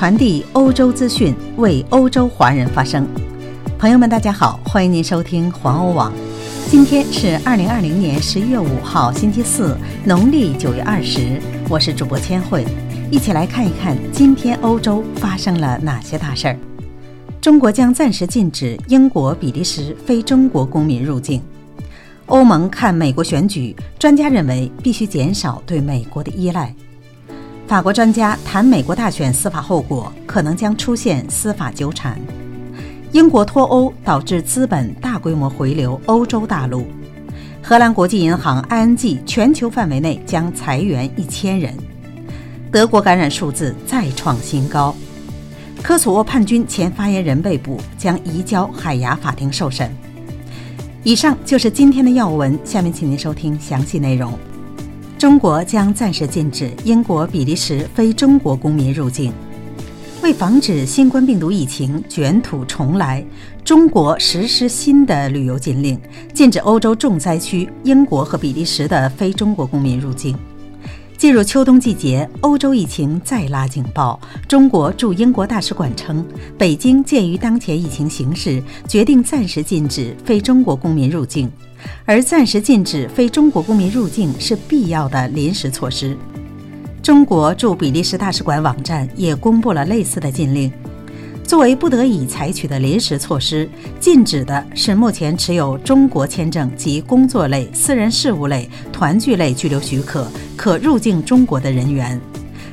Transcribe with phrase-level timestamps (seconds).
[0.00, 3.06] 传递欧洲资讯，为欧洲华人发声。
[3.78, 6.10] 朋友们，大家好，欢迎您收听环欧网。
[6.70, 11.38] 今天是二零二零年十一月五号，星期四，农历九月二十。
[11.68, 12.64] 我是主播千惠，
[13.10, 16.56] 一起来看一看今天欧洲发生了哪些大事儿。
[17.38, 21.42] 中国将暂时禁止英国、比利时非中国公民入境。
[22.24, 26.74] 欧盟看美国选举，专家认为必须减少对美国的依赖。
[27.70, 32.18] 法国专家谈美国大选司法后果，可能将出现司法纠缠。
[33.12, 36.84] 英国脱欧导致资本大规模回流欧洲大陆。
[37.62, 41.72] 荷兰国际银行 ING 全球范围内将裁员一千人。
[42.72, 44.92] 德国感染数字再创新高。
[45.80, 49.88] 科索沃叛军前发言人被捕，将移交海牙法庭受审。
[51.04, 54.36] 以上就是今天的要闻，下面请您收听详细内容。
[55.20, 59.30] 中国将暂时禁止英国、比利时非中国公民入境。
[60.22, 63.22] 为防止新冠病毒疫情卷土重来，
[63.62, 66.00] 中国实施新的旅游禁令，
[66.32, 70.34] 禁止欧洲重灾区英国和比利时的非中国公民入境。
[71.18, 74.18] 进入秋冬季节，欧洲疫情再拉警报。
[74.48, 76.24] 中国驻英国大使馆称，
[76.56, 81.52] 北京鉴于当前疫情形势，决定暂时禁止非中国公民入境。
[82.04, 86.16] 而暂时禁止非中国公民入境是必要的临时措施。
[87.02, 90.70] 中国驻比利时大使馆网站也公布了类似的禁令，
[91.42, 102.20] 作为不得已采取的临时措施，禁止的是目前持有中国签证及工作类、私人事务类、团聚类居留许可可入境中国的人员，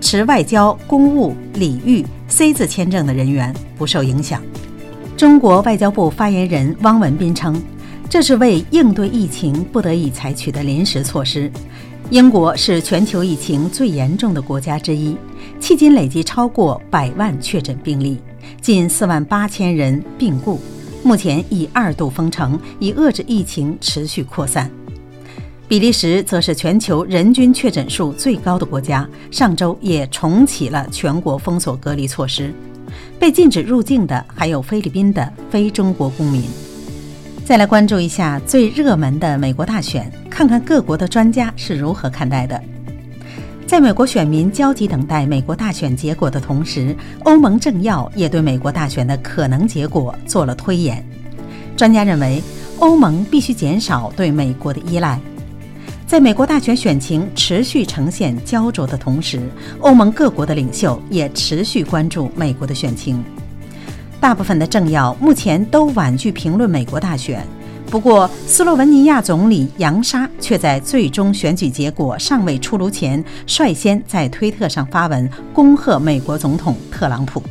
[0.00, 4.42] 持外交、公务、礼遇 C 字签证的人员不受影响。
[5.16, 7.60] 中国外交部发言人汪文斌称。
[8.10, 11.48] 这是为应对疫情不得已采取的临时措施。
[12.10, 15.16] 英国是全球疫情最严重的国家之一，
[15.60, 18.18] 迄今累计超过百万确诊病例，
[18.60, 20.58] 近四万八千人病故。
[21.04, 24.68] 目前已二度封城，以遏制疫情持续扩散。
[25.68, 32.52] 比利时则是全球人均确诊数最高的国家，上周也重启了全国封锁隔离措施。
[33.20, 36.42] 被禁止入境的还有菲律宾的非中国公民。
[37.50, 42.62] 再来关注一下最热门的美国大选，看看各国的专家是如何看待的。
[43.66, 46.94] 在美国选民焦急等待美国大选结果的同时，
[47.24, 51.04] 欧盟政要也对美国大选的可能结果做了推演。
[51.76, 52.40] 专家认为，
[52.78, 55.18] 欧盟必须减少对美国的依赖。
[56.06, 59.42] 在美国大选选情持续呈现焦灼的同时，
[59.80, 63.20] 欧盟各国的领袖也持续关注美国的选情。
[64.20, 67.44] 大部分的政要目前都婉拒评论美国大选，
[67.86, 77.42] 不过斯洛文尼亚总理扬沙却在最终选举结果尚未出炉前，率先在推特上发文恭贺美国总统特朗普。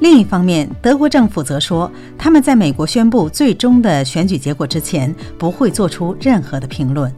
[0.00, 7.10] 另一方面，德国政府则说，他们在美国宣布最终的选举结果之前，不会做出任何的评论。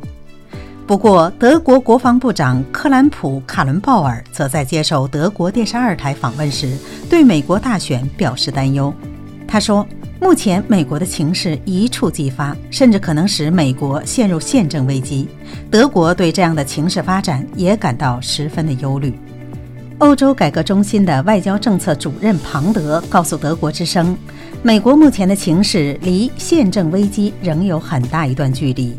[0.88, 6.78] 不过，德国国防部长克兰普·卡伦鲍尔则在接受德国电视二台访问时，
[7.10, 8.90] 对美国大选表示担忧。
[9.46, 9.86] 他说
[10.18, 15.28] ：“目前美国的情势一触即发，甚至可能使美国陷入宪政危机。
[15.70, 19.12] 德国对这样的情势发展也感到十分的忧虑。”
[19.98, 24.16] 欧洲改革中心的外交政策主任庞德告诉德国之声
[24.64, 28.98] ：“美国目前的情势离宪政危机仍有很大一段距离。”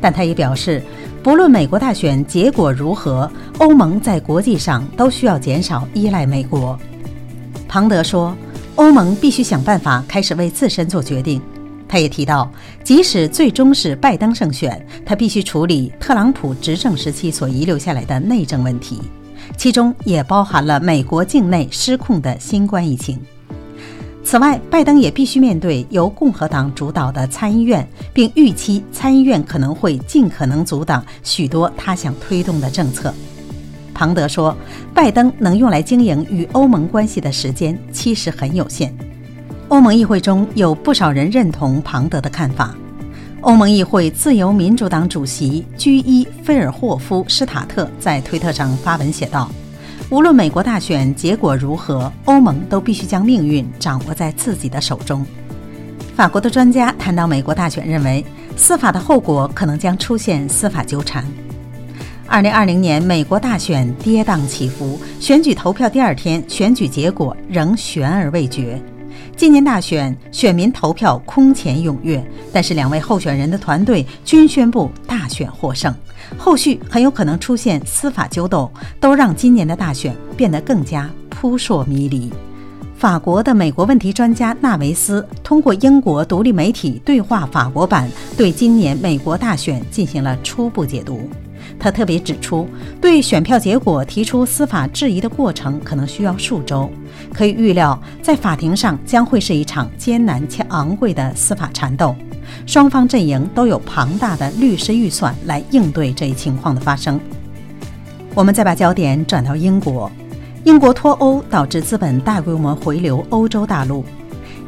[0.00, 0.82] 但他也表示。
[1.22, 6.78] 不论美国大选结果如何，欧盟在国际上都需要减少依赖美国。
[7.68, 8.34] 庞德说
[8.76, 11.38] ：“欧盟必须想办法开始为自身做决定。”
[11.86, 12.50] 他也提到，
[12.82, 18.98] 即使最终是拜登胜选，他必须处理特朗普执政时期所遗留下来的内政问题，
[19.58, 23.20] 其中也包含了美国境内失控的新冠疫情。
[24.22, 33.12] 此外，拜登也必须面对由共和党主导的参议院，并预期参议院可能会尽可能阻挡许多他想推动的政策。
[33.92, 34.56] 庞德说
[34.94, 38.94] ：“拜登能用来经营与欧盟关系的时间其实很有限。”
[39.68, 42.74] 欧盟议会中有不少人认同庞德的看法。
[43.40, 49.50] 欧盟议会自由民主党主席居伊·菲尔霍夫施塔特在推特上发文写道。
[50.10, 55.24] 无论美国大选结果如何，欧盟都必须将命运掌握在自己的手中。
[56.16, 58.24] 法国的专家谈到美国大选，认为
[58.56, 61.24] 司法的后果可能将出现司法纠缠。
[62.26, 68.82] 二零二零年美国大选跌宕起伏，选举投票第二天，选举结果仍悬而未决。
[69.40, 72.22] 今年大选，选民投票空前踊跃，
[72.52, 75.94] 但是两位候选人的团队均宣布大选获胜，
[76.36, 78.70] 后续很有可能出现司法纠斗，
[79.00, 82.30] 都让今年的大选变得更加扑朔迷离。
[82.98, 91.26] 法国的美国问题专家纳维斯通过英国独立媒体对话法国版，对今年美国大选进行了初步解读。
[91.80, 92.68] 他特别指出，
[93.00, 96.90] 对选票结果提出司法质疑的过程可能需要数周，
[97.32, 102.14] 可以预料，在法庭上将会是一场艰难且昂贵的司法缠斗。
[102.66, 107.18] 双方阵营都有庞大的律师预算来应对这一情况的发生。
[108.34, 110.10] 我们再把焦点转到英国。
[110.64, 114.04] 英国脱欧导致资本大规模回流欧洲大陆。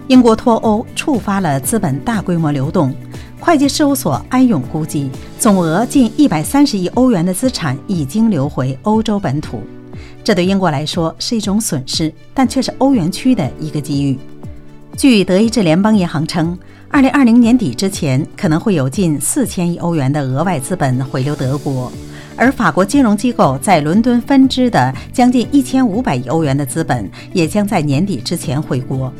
[0.08, 2.94] 英国脱欧触发了资本大规模流动。
[3.44, 9.61] 会计事务所安永估计，总额近一百三十亿欧元的资产已经流回欧洲本土。
[10.23, 14.17] 这对英国来说是一种损失，但却是欧元区的一个机遇。
[14.97, 16.56] 据德意志联邦银行称，
[16.89, 21.91] 二零二零年底之前可能会有近四千亿欧元的额外资本回流德国。
[22.37, 29.12] 而法国金融机构在伦敦分支的将近一千五百亿欧元的资本，也将在年底之前回国。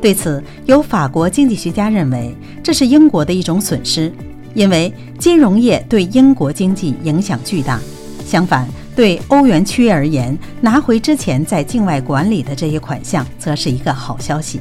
[0.00, 4.12] 对此，有法国经济学家认为，这是英国的一种损失，
[4.54, 7.80] 因为金融业对英国经济影响巨大。
[8.24, 14.60] 相反，对欧元区而言，拿回之前在境外管理的这些款项，则是一个好消息。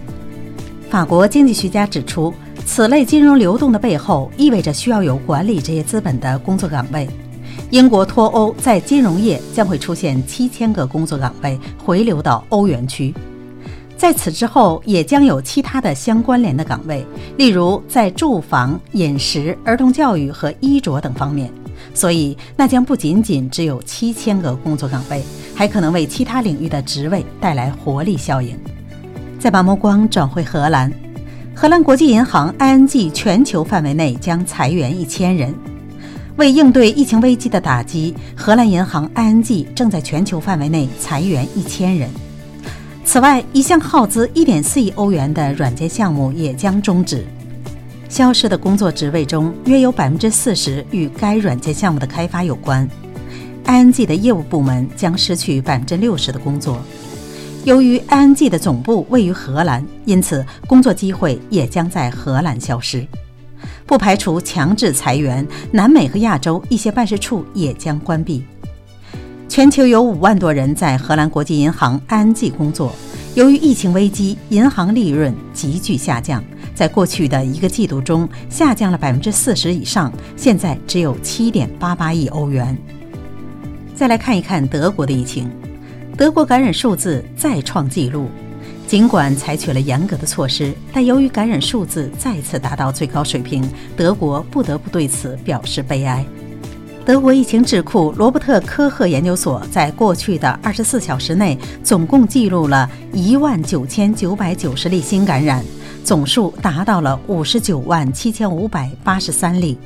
[0.90, 2.34] 法国经济学家指出，
[2.66, 7.08] 此类金融流动的背后，意味着需要有管理这些资本的工作岗位。
[7.70, 13.14] 英国脱欧在金融业将会出现七千个工作岗位回流到欧元区，
[13.98, 17.04] 在此之后也将有其他的相关联的岗位，
[17.36, 21.52] 例如在住房、饮食、儿童教育和衣着等方面。
[21.94, 25.24] 所以，那将不仅仅只有七千个工作岗位，
[25.56, 28.56] 还可能为其他领域的职位带来活力效应。
[29.40, 30.92] 再把目光转回荷兰，
[31.56, 35.54] 荷兰国际银行 ING 全球范围内将裁员一千人。
[36.36, 42.08] 为应对疫情危机的打击，荷兰银行 ING 正在全球范围内裁员一千人。
[43.08, 47.26] 此外，一项耗资1.4亿欧元的软件项目也将终止。
[48.10, 52.86] 消失的工作职位中，约有40%与该软件项目的开发有关。
[53.64, 56.82] ING 的业务部门将失去60%的工作。
[57.64, 63.08] 由于 ING 的总部位于荷兰，因此工作机会也将在荷兰消失。
[63.86, 68.44] 不排除强制裁员，南美和亚洲一些办事处也将关闭。
[69.58, 72.94] 全球有五万多人在荷兰国际银行 ING 工作。
[73.34, 76.44] 由于疫情危机，银行利润急剧下降，
[76.76, 82.78] 在过去的一个季度中下降了百分之四十以上，现在只有七点八八亿欧元。
[83.96, 85.50] 再来看一看德国的疫情，
[86.16, 88.30] 德国感染数字再创纪录。
[88.86, 96.24] 尽管采取了严格的措施，但由于感染数字再次达到最高水平，德国不得不对此表示悲哀。
[97.08, 105.64] 德国疫情智库罗伯特·科赫研究所在过去的二十四小时内总共记录了一万九千九百九十例新感染，
[106.04, 109.78] 总数达到了五十九万七千五百八十三例，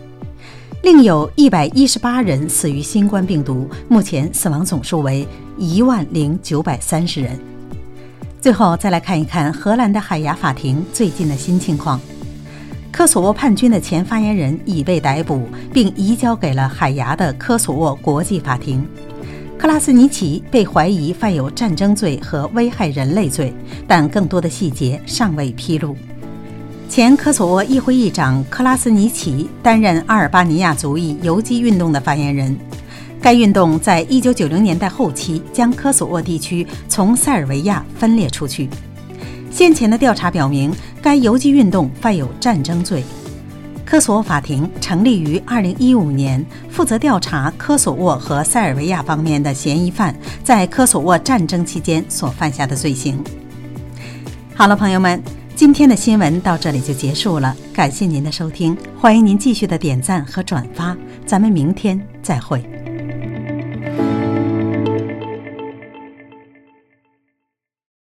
[0.82, 5.28] 另有一百一十八人死于新冠病毒，目前死亡总数为
[5.60, 7.40] 一万零九百三十人。
[8.42, 12.02] 最后再来看一看荷兰的海牙法庭最近的新情况。
[12.92, 18.86] 科索沃叛军的前发言人已被逮捕，并移交给了海牙的科索沃国际法庭。
[19.58, 23.54] 克拉斯尼奇被怀疑犯有战争罪和危害人类罪，
[23.88, 25.96] 但更多的细节尚未披露。
[26.90, 32.56] 前科索沃议会议长克拉斯尼奇担任阿尔巴尼亚族裔游击运动的发言人。
[33.22, 38.68] 该运动在一九九零年代后期将科索沃地区从塞尔维亚分裂出去。
[39.52, 43.04] 先前的调查表明，该游击运动犯有战争罪。
[43.86, 53.22] 科索沃法庭成立于二零一五年，负责调查科索沃和塞尔维亚方面的嫌疑犯在科索沃战争期间所犯下的罪行。
[54.56, 55.22] 好了，朋友们，
[55.56, 62.81] 今天的新闻到这里就结束了，感谢您的收听，欢迎您继续的点赞和转发，咱们明天再会。